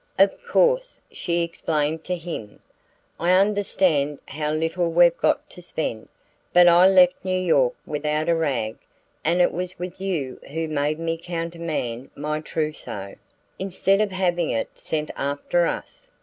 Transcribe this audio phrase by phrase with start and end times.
[0.17, 2.59] "Of course," she explained to him,
[3.19, 6.09] "I understand how little we've got to spend;
[6.51, 8.77] but I left New York without a rag,
[9.23, 13.13] and it was you who made me countermand my trousseau,
[13.59, 16.09] instead of having it sent after us.